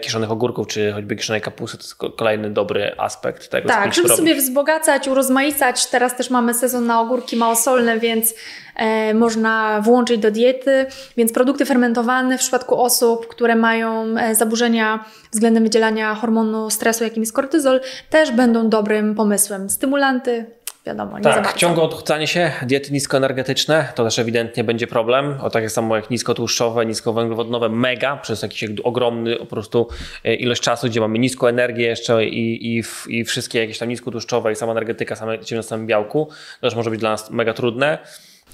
kiszonych 0.00 0.30
ogórków, 0.30 0.66
czy 0.66 0.92
choćby 0.92 1.16
kiszonej 1.16 1.40
kapusty, 1.40 1.78
to 1.78 1.84
jest 1.84 2.16
kolejny 2.16 2.50
dobry 2.50 2.92
aspekt 2.98 3.50
tego. 3.50 3.68
Tak, 3.68 3.94
żeby 3.94 4.08
sobie 4.08 4.34
wzbogacać, 4.34 5.08
urozmaicać. 5.08 5.86
Teraz 5.86 6.16
też 6.16 6.30
mamy 6.30 6.54
sezon 6.54 6.86
na 6.86 7.00
ogórki 7.00 7.36
małosolne, 7.36 7.98
więc 7.98 8.34
e, 8.76 9.14
można 9.14 9.80
włączyć 9.80 10.18
do 10.18 10.30
diety. 10.30 10.86
Więc 11.16 11.32
produkty 11.32 11.66
fermentowane 11.66 12.38
w 12.38 12.40
przypadku 12.40 12.80
osób, 12.82 13.28
które 13.28 13.56
mają 13.56 14.18
e, 14.18 14.34
zaburzenia 14.34 15.04
względem 15.32 15.62
wydzielania 15.62 16.14
hormonu 16.14 16.70
stresu, 16.70 17.04
jakim 17.04 17.22
jest 17.22 17.32
kortyzol, 17.32 17.80
też 18.10 18.30
będą 18.30 18.68
dobrym 18.68 19.14
pomysłem. 19.14 19.70
Stymulanty 19.70 20.46
wiadomo, 20.86 21.18
nie 21.18 21.24
tak, 21.24 21.56
ciągłe 21.56 21.82
odchudzanie 21.82 22.26
się, 22.26 22.52
diety 22.62 22.92
niskoenergetyczne, 22.92 23.92
to 23.94 24.04
też 24.04 24.18
ewidentnie 24.18 24.64
będzie 24.64 24.86
problem. 24.86 25.40
O 25.40 25.50
takie 25.50 25.70
samo 25.70 25.96
jak 25.96 26.10
niskotłuszczowe, 26.10 26.86
niskowęglowodanowe, 26.86 27.68
mega, 27.68 28.16
przez 28.16 28.42
jakiś 28.42 28.64
ogromny 28.84 29.36
po 29.36 29.46
prostu 29.46 29.88
e, 30.24 30.34
ilość 30.34 30.62
czasu, 30.62 30.86
gdzie 30.86 31.00
mamy 31.00 31.18
niską 31.18 31.46
energię 31.46 31.86
jeszcze 31.86 32.26
i, 32.26 32.76
i, 32.78 32.82
i 33.08 33.24
wszystkie 33.24 33.58
jakieś 33.58 33.78
tam 33.78 33.88
niskotłuszczowe 33.88 34.52
i 34.52 34.56
sama 34.56 34.72
energetyka 34.72 35.16
same, 35.16 35.38
na 35.56 35.62
samym 35.62 35.86
białku, 35.86 36.28
to 36.60 36.66
też 36.66 36.74
może 36.74 36.90
być 36.90 37.00
dla 37.00 37.10
nas 37.10 37.30
mega 37.30 37.54
trudne. 37.54 37.98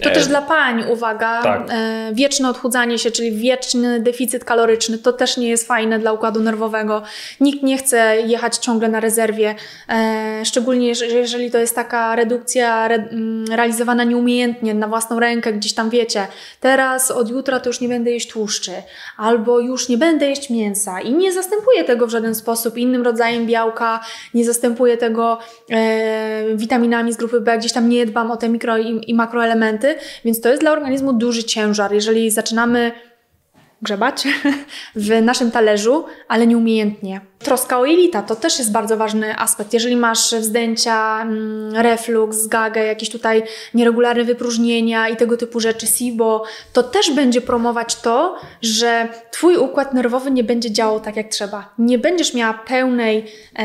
To 0.03 0.11
też 0.11 0.27
dla 0.27 0.43
pań, 0.43 0.85
uwaga, 0.93 1.43
tak. 1.43 1.63
e, 1.71 2.11
wieczne 2.13 2.49
odchudzanie 2.49 2.99
się, 2.99 3.11
czyli 3.11 3.33
wieczny 3.33 4.01
deficyt 4.01 4.45
kaloryczny, 4.45 4.99
to 4.99 5.13
też 5.13 5.37
nie 5.37 5.49
jest 5.49 5.67
fajne 5.67 5.99
dla 5.99 6.13
układu 6.13 6.41
nerwowego. 6.41 7.03
Nikt 7.41 7.63
nie 7.63 7.79
chce 7.79 8.17
jechać 8.21 8.57
ciągle 8.57 8.89
na 8.89 9.01
rezerwie, 9.01 9.55
e, 9.89 10.43
szczególnie 10.45 10.93
jeżeli 11.13 11.51
to 11.51 11.59
jest 11.59 11.75
taka 11.75 12.17
redukcja 12.17 12.87
re, 12.87 13.09
realizowana 13.51 14.05
nieumiejętnie, 14.05 14.75
na 14.75 14.89
własną 14.89 15.21
rękę, 15.21 15.53
gdzieś 15.53 15.75
tam 15.75 15.91
wiecie, 15.91 16.27
teraz 16.61 17.11
od 17.11 17.31
jutra 17.31 17.61
to 17.61 17.69
już 17.69 17.81
nie 17.81 17.89
będę 17.89 18.11
jeść 18.11 18.31
tłuszczy, 18.31 18.73
albo 19.17 19.61
już 19.61 19.89
nie 19.89 19.99
będę 19.99 20.29
jeść 20.29 20.51
mięsa 20.51 21.01
i 21.01 21.13
nie 21.13 21.33
zastępuję 21.33 21.85
tego 21.85 22.07
w 22.07 22.11
żaden 22.11 22.35
sposób 22.35 22.79
innym 22.79 23.03
rodzajem 23.03 23.47
białka, 23.47 24.01
nie 24.35 24.45
zastępuję 24.45 24.97
tego 24.97 25.39
e, 25.71 26.57
witaminami 26.57 27.13
z 27.13 27.17
grupy 27.17 27.41
B, 27.41 27.59
gdzieś 27.59 27.73
tam 27.73 27.89
nie 27.89 28.07
dbam 28.07 28.31
o 28.31 28.37
te 28.37 28.49
mikro 28.49 28.79
i, 28.79 29.11
i 29.11 29.15
makroelementy, 29.15 29.90
więc 30.25 30.41
to 30.41 30.49
jest 30.49 30.63
dla 30.63 30.73
organizmu 30.73 31.13
duży 31.13 31.45
ciężar. 31.45 31.93
Jeżeli 31.93 32.31
zaczynamy 32.31 32.93
grzebać 33.83 34.29
w 34.97 35.23
naszym 35.23 35.51
talerzu, 35.51 36.05
ale 36.29 36.47
nieumiejętnie. 36.47 37.21
Troska 37.39 37.79
o 37.79 37.85
jelita 37.85 38.23
to 38.23 38.37
też 38.37 38.59
jest 38.59 38.73
bardzo 38.73 38.97
ważny 38.97 39.39
aspekt. 39.39 39.73
Jeżeli 39.73 39.97
masz 39.97 40.35
wzdęcia, 40.35 41.23
mm, 41.23 41.77
reflux, 41.77 42.37
zgagę, 42.37 42.85
jakieś 42.87 43.11
tutaj 43.11 43.43
nieregularne 43.75 44.25
wypróżnienia 44.25 45.09
i 45.09 45.17
tego 45.17 45.37
typu 45.37 45.61
rzeczy, 45.61 45.87
SIBO, 45.87 46.45
to 46.73 46.83
też 46.83 47.11
będzie 47.11 47.41
promować 47.41 47.97
to, 47.97 48.37
że 48.63 49.09
Twój 49.41 49.57
układ 49.57 49.95
nerwowy 49.95 50.31
nie 50.31 50.45
będzie 50.45 50.71
działał 50.71 51.01
tak 51.01 51.17
jak 51.17 51.29
trzeba. 51.29 51.75
Nie 51.79 51.99
będziesz 51.99 52.35
miała 52.35 52.55
pełnej 52.55 53.19
e, 53.19 53.63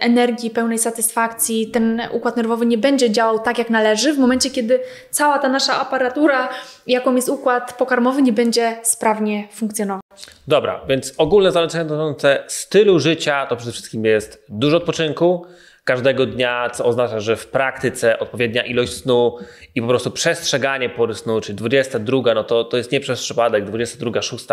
energii, 0.00 0.50
pełnej 0.50 0.78
satysfakcji. 0.78 1.70
Ten 1.70 2.02
układ 2.12 2.36
nerwowy 2.36 2.66
nie 2.66 2.78
będzie 2.78 3.10
działał 3.10 3.38
tak 3.38 3.58
jak 3.58 3.70
należy 3.70 4.12
w 4.12 4.18
momencie, 4.18 4.50
kiedy 4.50 4.80
cała 5.10 5.38
ta 5.38 5.48
nasza 5.48 5.80
aparatura, 5.80 6.48
jaką 6.86 7.14
jest 7.14 7.28
układ 7.28 7.72
pokarmowy, 7.72 8.22
nie 8.22 8.32
będzie 8.32 8.76
sprawnie 8.82 9.35
funkcjonować. 9.52 10.02
Dobra, 10.48 10.80
więc 10.88 11.14
ogólne 11.18 11.52
zalecenia 11.52 11.84
dotyczące 11.84 12.44
stylu 12.46 13.00
życia 13.00 13.46
to 13.46 13.56
przede 13.56 13.72
wszystkim 13.72 14.04
jest 14.04 14.44
dużo 14.48 14.76
odpoczynku 14.76 15.46
każdego 15.86 16.26
dnia, 16.26 16.70
co 16.70 16.84
oznacza, 16.84 17.20
że 17.20 17.36
w 17.36 17.46
praktyce 17.46 18.18
odpowiednia 18.18 18.64
ilość 18.64 18.92
snu 18.92 19.38
i 19.74 19.80
po 19.80 19.88
prostu 19.88 20.10
przestrzeganie 20.10 20.88
pory 20.88 21.14
snu, 21.14 21.40
czyli 21.40 21.58
22, 21.58 22.34
no 22.34 22.44
to, 22.44 22.64
to 22.64 22.76
jest 22.76 22.92
nie 22.92 23.00
przez 23.00 23.22
przypadek, 23.22 23.64
22, 23.64 24.22
6 24.22 24.46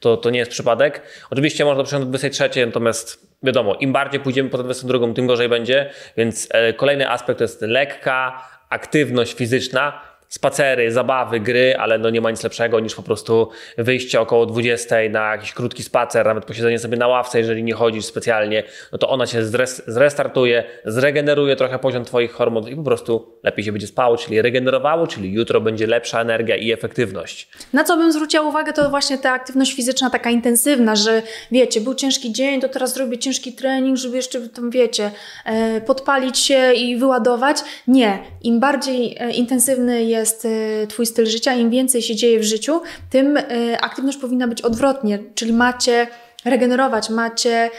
to, 0.00 0.16
to 0.16 0.30
nie 0.30 0.38
jest 0.38 0.50
przypadek. 0.50 1.02
Oczywiście 1.30 1.64
można 1.64 1.84
przyjąć 1.84 2.04
do 2.04 2.08
23, 2.08 2.66
natomiast 2.66 3.26
wiadomo, 3.42 3.74
im 3.74 3.92
bardziej 3.92 4.20
pójdziemy 4.20 4.50
po 4.50 4.58
22, 4.58 5.14
tym 5.14 5.26
gorzej 5.26 5.48
będzie, 5.48 5.90
więc 6.16 6.48
e, 6.50 6.72
kolejny 6.72 7.10
aspekt 7.10 7.38
to 7.38 7.44
jest 7.44 7.62
lekka 7.62 8.42
aktywność 8.70 9.34
fizyczna, 9.34 10.00
spacery, 10.28 10.92
zabawy, 10.92 11.40
gry, 11.40 11.76
ale 11.78 11.98
no 11.98 12.10
nie 12.10 12.20
ma 12.20 12.30
nic 12.30 12.42
lepszego 12.42 12.80
niż 12.80 12.94
po 12.94 13.02
prostu 13.02 13.48
wyjście 13.78 14.20
około 14.20 14.46
20 14.46 14.96
na 15.10 15.32
jakiś 15.32 15.52
krótki 15.52 15.82
spacer, 15.82 16.26
nawet 16.26 16.44
posiedzenie 16.44 16.78
sobie 16.78 16.96
na 16.96 17.08
ławce, 17.08 17.38
jeżeli 17.38 17.62
nie 17.62 17.74
chodzisz 17.74 18.04
specjalnie, 18.04 18.62
no 18.92 18.98
to 18.98 19.08
ona 19.08 19.26
się 19.26 19.44
zrestartuje, 19.86 20.64
zregeneruje 20.84 21.56
trochę 21.56 21.78
poziom 21.78 22.04
Twoich 22.04 22.32
hormonów 22.32 22.70
i 22.70 22.76
po 22.76 22.82
prostu 22.82 23.38
lepiej 23.42 23.64
się 23.64 23.72
będzie 23.72 23.86
spało, 23.86 24.16
czyli 24.16 24.42
regenerowało, 24.42 25.06
czyli 25.06 25.32
jutro 25.32 25.60
będzie 25.60 25.86
lepsza 25.86 26.20
energia 26.20 26.56
i 26.56 26.72
efektywność. 26.72 27.48
Na 27.72 27.84
co 27.84 27.96
bym 27.96 28.12
zwróciła 28.12 28.42
uwagę, 28.42 28.72
to 28.72 28.90
właśnie 28.90 29.18
ta 29.18 29.32
aktywność 29.32 29.74
fizyczna 29.74 30.10
taka 30.10 30.30
intensywna, 30.30 30.96
że 30.96 31.22
wiecie, 31.50 31.80
był 31.80 31.94
ciężki 31.94 32.32
dzień, 32.32 32.60
to 32.60 32.68
teraz 32.68 32.94
zrobię 32.94 33.18
ciężki 33.18 33.52
trening, 33.52 33.96
żeby 33.96 34.16
jeszcze 34.16 34.40
tam, 34.48 34.70
wiecie, 34.70 35.10
e, 35.44 35.80
podpalić 35.80 36.38
się 36.38 36.72
i 36.72 36.96
wyładować. 36.96 37.56
Nie. 37.88 38.18
Im 38.42 38.60
bardziej 38.60 39.16
e, 39.18 39.30
intensywny 39.30 40.04
jest 40.04 40.25
jest 40.26 40.44
y, 40.44 40.86
Twój 40.88 41.06
styl 41.06 41.26
życia, 41.26 41.54
im 41.54 41.70
więcej 41.70 42.02
się 42.02 42.16
dzieje 42.16 42.38
w 42.38 42.44
życiu, 42.44 42.80
tym 43.10 43.36
y, 43.36 43.42
aktywność 43.80 44.18
powinna 44.18 44.48
być 44.48 44.62
odwrotnie, 44.62 45.18
czyli 45.34 45.52
macie 45.52 46.06
regenerować, 46.44 47.10
macie 47.10 47.70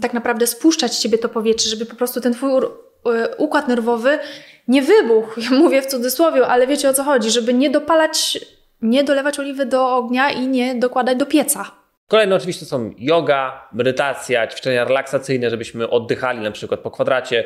tak 0.00 0.14
naprawdę 0.14 0.46
spuszczać 0.46 0.94
z 0.94 1.00
Ciebie 1.00 1.18
to 1.18 1.28
powietrze, 1.28 1.70
żeby 1.70 1.86
po 1.86 1.96
prostu 1.96 2.20
ten 2.20 2.34
Twój 2.34 2.50
y, 2.50 2.62
układ 3.38 3.68
nerwowy 3.68 4.18
nie 4.68 4.82
wybuchł, 4.82 5.40
mówię 5.62 5.82
w 5.82 5.86
cudzysłowie, 5.86 6.46
ale 6.46 6.66
wiecie 6.66 6.88
o 6.88 6.94
co 6.94 7.04
chodzi, 7.04 7.30
żeby 7.30 7.54
nie 7.54 7.70
dopalać, 7.70 8.38
nie 8.82 9.04
dolewać 9.04 9.38
oliwy 9.38 9.66
do 9.66 9.96
ognia 9.96 10.30
i 10.30 10.46
nie 10.46 10.74
dokładać 10.74 11.18
do 11.18 11.26
pieca. 11.26 11.70
Kolejne 12.08 12.36
oczywiście 12.36 12.66
są 12.66 12.94
yoga, 12.98 13.68
medytacja, 13.72 14.46
ćwiczenia 14.46 14.84
relaksacyjne, 14.84 15.50
żebyśmy 15.50 15.90
oddychali 15.90 16.40
na 16.40 16.50
przykład 16.50 16.80
po 16.80 16.90
kwadracie, 16.90 17.44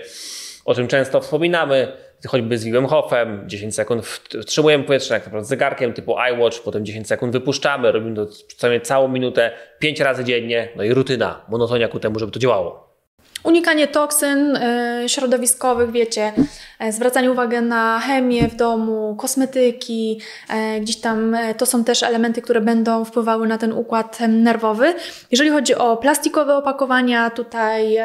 o 0.65 0.75
czym 0.75 0.89
często 0.89 1.21
wspominamy 1.21 1.93
choćby 2.27 2.59
z 2.59 2.65
Wim 2.65 2.87
Hofem, 2.87 3.43
10 3.47 3.75
sekund 3.75 4.07
wstrzymujemy 4.07 4.85
powietrze, 4.85 5.15
jak 5.15 5.25
naprawdę 5.25 5.49
zegarkiem 5.49 5.93
typu 5.93 6.17
iWatch, 6.33 6.63
potem 6.63 6.85
10 6.85 7.09
sekund 7.09 7.33
wypuszczamy, 7.33 7.93
robimy 7.93 8.17
to 8.17 8.27
przynajmniej 8.57 8.81
całą 8.81 9.09
minutę, 9.09 9.51
5 9.79 10.01
razy 10.01 10.25
dziennie, 10.25 10.69
no 10.77 10.83
i 10.83 10.95
rutyna, 10.95 11.45
monotonia 11.49 11.89
ku 11.89 12.01
temu, 12.01 12.19
żeby 12.19 12.33
to 12.33 12.39
działało. 12.39 12.89
Unikanie 13.45 13.89
toksyn 13.89 14.57
y, 14.57 15.09
środowiskowych, 15.09 15.91
wiecie, 15.91 16.33
zwracanie 16.91 17.33
uwagi 17.33 17.57
na 17.57 18.01
chemię 18.01 18.49
w 18.49 18.57
domu, 18.57 19.17
kosmetyki, 19.19 20.21
y, 20.77 20.81
gdzieś 20.81 20.97
tam 20.97 21.37
to 21.57 21.67
są 21.67 21.85
też 21.85 22.03
elementy, 22.03 22.43
które 22.43 22.61
będą 22.61 23.05
wpływały 23.05 23.49
na 23.49 23.59
ten 23.59 23.73
układ 23.73 24.19
nerwowy. 24.29 24.95
Jeżeli 25.31 25.51
chodzi 25.51 25.75
o 25.75 25.97
plastikowe 25.97 26.57
opakowania, 26.57 27.31
tutaj 27.31 27.99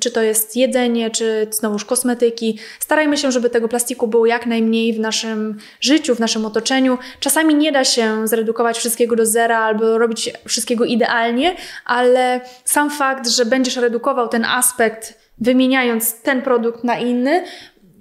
czy 0.00 0.10
to 0.10 0.22
jest 0.22 0.56
jedzenie, 0.56 1.10
czy 1.10 1.46
znowuż 1.50 1.84
kosmetyki, 1.84 2.58
starajmy 2.80 3.16
się, 3.16 3.32
żeby 3.32 3.50
tego 3.50 3.68
plastiku 3.68 4.08
było 4.08 4.26
jak 4.26 4.46
najmniej 4.46 4.92
w 4.92 5.00
naszym 5.00 5.58
życiu, 5.80 6.14
w 6.14 6.20
naszym 6.20 6.46
otoczeniu. 6.46 6.98
Czasami 7.20 7.54
nie 7.54 7.72
da 7.72 7.84
się 7.84 8.28
zredukować 8.28 8.78
wszystkiego 8.78 9.16
do 9.16 9.26
zera 9.26 9.58
albo 9.58 9.98
robić 9.98 10.32
wszystkiego 10.44 10.84
idealnie, 10.84 11.56
ale 11.84 12.40
sam 12.64 12.90
fakt, 12.90 13.28
że 13.28 13.44
będziesz 13.44 13.76
redukował 13.76 14.28
ten 14.28 14.44
aspekt, 14.44 15.28
wymieniając 15.38 16.22
ten 16.22 16.42
produkt 16.42 16.84
na 16.84 16.98
inny, 16.98 17.44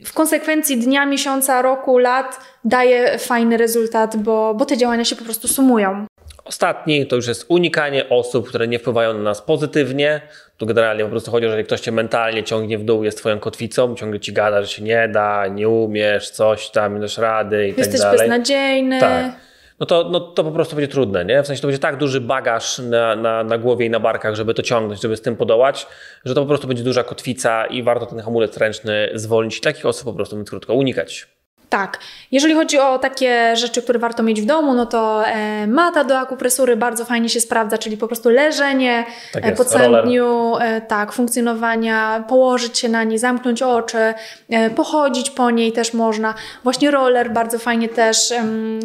w 0.05 0.13
konsekwencji 0.13 0.77
dnia, 0.77 1.05
miesiąca, 1.05 1.61
roku, 1.61 1.97
lat 1.97 2.39
daje 2.65 3.17
fajny 3.17 3.57
rezultat, 3.57 4.17
bo, 4.17 4.53
bo 4.53 4.65
te 4.65 4.77
działania 4.77 5.05
się 5.05 5.15
po 5.15 5.23
prostu 5.23 5.47
sumują. 5.47 6.05
Ostatni 6.45 7.07
to 7.07 7.15
już 7.15 7.27
jest 7.27 7.45
unikanie 7.47 8.09
osób, 8.09 8.49
które 8.49 8.67
nie 8.67 8.79
wpływają 8.79 9.13
na 9.13 9.19
nas 9.19 9.41
pozytywnie. 9.41 10.21
Tu 10.57 10.65
generalnie 10.65 11.03
po 11.03 11.09
prostu 11.09 11.31
chodzi 11.31 11.47
o, 11.47 11.51
że 11.51 11.63
ktoś 11.63 11.81
cię 11.81 11.91
mentalnie 11.91 12.43
ciągnie 12.43 12.77
w 12.77 12.83
dół, 12.83 13.03
jest 13.03 13.17
twoją 13.17 13.39
kotwicą, 13.39 13.95
ciągle 13.95 14.19
ci 14.19 14.33
gada, 14.33 14.61
że 14.61 14.67
się 14.67 14.83
nie 14.83 15.07
da, 15.07 15.47
nie 15.47 15.69
umiesz, 15.69 16.29
coś 16.29 16.69
tam, 16.69 16.95
nie 16.95 16.99
dasz 16.99 17.17
rady 17.17 17.63
i 17.63 17.67
Jesteś 17.67 17.85
tak 17.85 17.97
dalej. 17.97 18.11
Jesteś 18.11 18.29
beznadziejny. 18.29 18.99
Tak 18.99 19.31
no 19.79 19.85
to, 19.85 20.09
no 20.11 20.19
to 20.19 20.43
po 20.43 20.51
prostu 20.51 20.75
będzie 20.75 20.91
trudne, 20.91 21.25
nie? 21.25 21.43
W 21.43 21.47
sensie 21.47 21.61
to 21.61 21.67
będzie 21.67 21.79
tak 21.79 21.97
duży 21.97 22.21
bagaż 22.21 22.79
na, 22.79 23.15
na, 23.15 23.43
na 23.43 23.57
głowie 23.57 23.85
i 23.85 23.89
na 23.89 23.99
barkach, 23.99 24.35
żeby 24.35 24.53
to 24.53 24.61
ciągnąć, 24.61 25.01
żeby 25.01 25.17
z 25.17 25.21
tym 25.21 25.35
podołać, 25.35 25.87
że 26.25 26.35
to 26.35 26.41
po 26.41 26.47
prostu 26.47 26.67
będzie 26.67 26.83
duża 26.83 27.03
kotwica 27.03 27.65
i 27.65 27.83
warto 27.83 28.05
ten 28.05 28.19
hamulec 28.19 28.57
ręczny 28.57 29.09
zwolnić. 29.13 29.61
Takich 29.61 29.85
osób 29.85 30.05
po 30.05 30.13
prostu 30.13 30.43
krótko 30.45 30.73
unikać. 30.73 31.36
Tak. 31.69 31.99
Jeżeli 32.31 32.53
chodzi 32.53 32.79
o 32.79 32.99
takie 32.99 33.55
rzeczy, 33.55 33.81
które 33.81 33.99
warto 33.99 34.23
mieć 34.23 34.41
w 34.41 34.45
domu, 34.45 34.73
no 34.73 34.85
to 34.85 35.27
e, 35.27 35.67
mata 35.67 36.03
do 36.03 36.19
akupresury 36.19 36.77
bardzo 36.77 37.05
fajnie 37.05 37.29
się 37.29 37.39
sprawdza, 37.41 37.77
czyli 37.77 37.97
po 37.97 38.07
prostu 38.07 38.29
leżenie 38.29 39.05
tak 39.33 39.45
e, 39.45 39.51
po 39.51 39.65
całym 39.65 40.05
dniu, 40.05 40.55
e, 40.59 40.81
tak, 40.81 41.13
funkcjonowania, 41.13 42.23
położyć 42.29 42.77
się 42.77 42.89
na 42.89 43.03
niej, 43.03 43.19
zamknąć 43.19 43.61
oczy, 43.61 44.13
e, 44.49 44.69
pochodzić 44.69 45.29
po 45.29 45.51
niej 45.51 45.71
też 45.71 45.93
można. 45.93 46.33
Właśnie 46.63 46.91
roller 46.91 47.33
bardzo 47.33 47.59
fajnie 47.59 47.89
też 47.89 48.33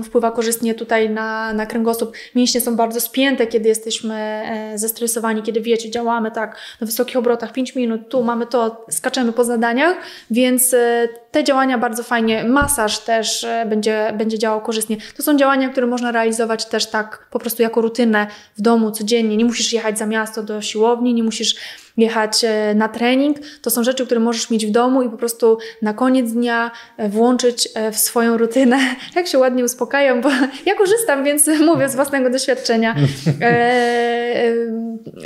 wpływa 0.05 0.31
korzystnie 0.31 0.75
tutaj 0.75 1.11
na, 1.11 1.53
na 1.53 1.67
kręgosłup. 1.67 2.17
Mięśnie 2.35 2.61
są 2.61 2.77
bardzo 2.77 3.01
spięte, 3.01 3.47
kiedy 3.47 3.69
jesteśmy 3.69 4.15
e, 4.15 4.79
zestresowani, 4.79 5.43
kiedy 5.43 5.61
wiecie, 5.61 5.91
działamy 5.91 6.31
tak 6.31 6.57
na 6.81 6.87
wysokich 6.87 7.17
obrotach, 7.17 7.53
5 7.53 7.75
minut, 7.75 8.09
tu 8.09 8.23
mamy 8.23 8.47
to, 8.47 8.85
skaczemy 8.91 9.33
po 9.33 9.45
zadaniach, 9.45 9.97
więc 10.31 10.75
e, 10.75 11.09
te 11.33 11.45
działania 11.45 11.79
bardzo 11.79 12.03
fajnie, 12.03 12.45
masaż 12.45 12.99
też 12.99 13.45
e, 13.45 13.67
będzie, 13.67 14.13
będzie 14.19 14.39
działał 14.39 14.61
korzystnie. 14.61 14.97
To 15.17 15.23
są 15.23 15.37
działania, 15.37 15.69
które 15.69 15.87
można 15.87 16.13
realizować 16.13 16.67
też 16.67 16.87
tak 16.87 17.27
po 17.31 17.39
prostu 17.39 17.63
jako 17.63 17.81
rutynę 17.81 18.27
w 18.59 18.63
domu 18.63 18.91
codziennie. 18.91 19.37
Nie 19.37 19.45
musisz 19.45 19.73
jechać 19.73 19.99
za 19.99 20.07
miasto 20.07 20.43
do 20.43 20.63
siłowni, 20.63 21.15
nie 21.15 21.23
musisz 21.23 21.57
jechać 21.97 22.45
e, 22.45 22.75
na 22.75 22.89
trening. 22.89 23.37
To 23.63 23.71
są 23.71 23.85
rzeczy, 23.85 24.07
które 24.07 24.21
możesz 24.21 24.51
mieć 24.51 24.67
w 24.67 24.71
domu 24.71 25.03
i 25.03 25.11
po 25.11 25.17
prostu 25.17 25.59
na 25.83 25.95
koniec 25.95 26.33
dnia 26.33 26.71
e, 26.97 27.09
włączyć 27.09 27.69
w 27.93 27.99
swoją 27.99 28.37
rutynę. 28.37 28.79
Jak 29.17 29.27
się 29.27 29.39
ładnie 29.39 29.65
uspokajam, 29.65 30.21
bo 30.21 30.29
ja 30.67 30.75
korzystam, 30.75 31.25
więc 31.25 31.47
mówię 31.67 31.89
z 31.89 31.95
własnego 31.95 32.31
doświadczenia. 32.31 32.95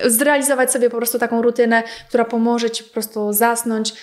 Zrealizować 0.06 0.72
sobie 0.72 0.90
po 0.90 0.96
prostu 0.96 1.18
taką 1.18 1.42
rutynę, 1.42 1.82
która 2.08 2.24
pomoże 2.24 2.70
Ci 2.70 2.84
po 2.84 2.92
prostu 2.92 3.32
zasnąć, 3.32 3.94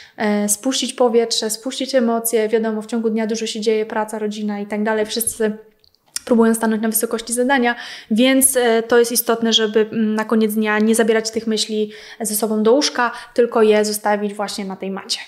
spuścić 0.47 0.93
powietrze, 0.93 1.49
spuścić 1.49 1.95
emocje. 1.95 2.49
Wiadomo, 2.49 2.81
w 2.81 2.85
ciągu 2.85 3.09
dnia 3.09 3.27
dużo 3.27 3.45
się 3.47 3.61
dzieje, 3.61 3.85
praca, 3.85 4.19
rodzina 4.19 4.59
i 4.59 4.65
tak 4.65 4.83
dalej. 4.83 5.05
Wszyscy 5.05 5.57
próbują 6.25 6.53
stanąć 6.53 6.81
na 6.81 6.89
wysokości 6.89 7.33
zadania, 7.33 7.75
więc 8.11 8.57
e, 8.57 8.83
to 8.83 8.99
jest 8.99 9.11
istotne, 9.11 9.53
żeby 9.53 9.79
mm, 9.79 10.15
na 10.15 10.25
koniec 10.25 10.53
dnia 10.53 10.79
nie 10.79 10.95
zabierać 10.95 11.31
tych 11.31 11.47
myśli 11.47 11.91
ze 12.21 12.35
sobą 12.35 12.63
do 12.63 12.73
łóżka, 12.73 13.11
tylko 13.33 13.61
je 13.61 13.85
zostawić 13.85 14.33
właśnie 14.33 14.65
na 14.65 14.75
tej 14.75 14.91
macie. 14.91 15.19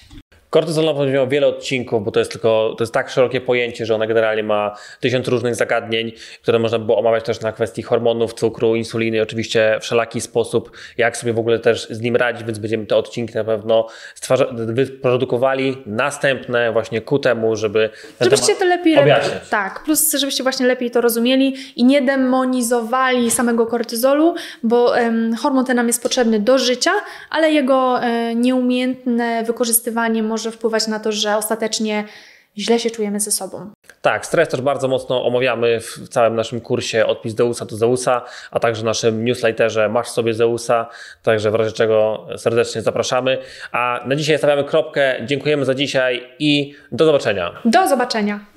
Kortyzol 0.49 0.85
na 0.85 0.93
pewno 0.93 1.13
miał 1.13 1.27
wiele 1.27 1.47
odcinków, 1.47 2.05
bo 2.05 2.11
to 2.11 2.19
jest 2.19 2.31
tylko, 2.31 2.75
to 2.77 2.83
jest 2.83 2.93
tak 2.93 3.09
szerokie 3.09 3.41
pojęcie, 3.41 3.85
że 3.85 3.95
ona 3.95 4.07
generalnie 4.07 4.43
ma 4.43 4.75
tysiąc 4.99 5.27
różnych 5.27 5.55
zagadnień, 5.55 6.11
które 6.41 6.59
można 6.59 6.79
by 6.79 6.85
było 6.85 6.99
omawiać 6.99 7.23
też 7.23 7.41
na 7.41 7.51
kwestii 7.51 7.83
hormonów, 7.83 8.33
cukru, 8.33 8.75
insuliny, 8.75 9.21
oczywiście 9.21 9.77
wszelaki 9.81 10.21
sposób, 10.21 10.71
jak 10.97 11.17
sobie 11.17 11.33
w 11.33 11.39
ogóle 11.39 11.59
też 11.59 11.87
z 11.89 12.01
nim 12.01 12.15
radzić, 12.15 12.43
więc 12.43 12.59
będziemy 12.59 12.85
te 12.85 12.97
odcinki 12.97 13.33
na 13.33 13.43
pewno 13.43 13.87
wyprodukowali 14.51 15.77
następne 15.85 16.71
właśnie 16.71 17.01
ku 17.01 17.19
temu, 17.19 17.55
żeby 17.55 17.89
żebyście 18.21 18.55
to 18.55 18.65
lepiej 18.65 18.97
objaśniać. 18.97 19.49
Tak, 19.49 19.83
plus 19.83 20.13
żebyście 20.13 20.43
właśnie 20.43 20.67
lepiej 20.67 20.91
to 20.91 21.01
rozumieli 21.01 21.55
i 21.75 21.83
nie 21.83 22.01
demonizowali 22.01 23.31
samego 23.31 23.65
kortyzolu, 23.65 24.35
bo 24.63 24.85
um, 24.85 25.35
hormon 25.35 25.65
ten 25.65 25.75
nam 25.75 25.87
jest 25.87 26.03
potrzebny 26.03 26.39
do 26.39 26.57
życia, 26.57 26.91
ale 27.29 27.51
jego 27.51 27.93
um, 27.93 28.41
nieumiejętne 28.41 29.43
wykorzystywanie 29.43 30.23
może 30.23 30.34
może 30.35 30.51
wpływać 30.51 30.87
na 30.87 30.99
to, 30.99 31.11
że 31.11 31.37
ostatecznie 31.37 32.03
źle 32.57 32.79
się 32.79 32.89
czujemy 32.89 33.19
ze 33.19 33.31
sobą. 33.31 33.71
Tak, 34.01 34.25
stres 34.25 34.49
też 34.49 34.61
bardzo 34.61 34.87
mocno 34.87 35.25
omawiamy 35.25 35.79
w 35.79 36.09
całym 36.09 36.35
naszym 36.35 36.61
kursie 36.61 37.05
Odpis 37.05 37.35
Zeusa 37.35 37.65
do 37.65 37.75
Zeusa, 37.75 38.21
a 38.51 38.59
także 38.59 38.81
w 38.81 38.85
naszym 38.85 39.25
newsletterze 39.25 39.89
Masz 39.89 40.07
sobie 40.07 40.33
Zeusa, 40.33 40.89
także 41.23 41.51
w 41.51 41.55
razie 41.55 41.71
czego 41.71 42.27
serdecznie 42.37 42.81
zapraszamy. 42.81 43.37
A 43.71 43.99
na 44.05 44.15
dzisiaj 44.15 44.37
stawiamy 44.37 44.63
kropkę. 44.63 45.15
Dziękujemy 45.25 45.65
za 45.65 45.75
dzisiaj 45.75 46.33
i 46.39 46.75
do 46.91 47.05
zobaczenia. 47.05 47.61
Do 47.65 47.87
zobaczenia. 47.87 48.54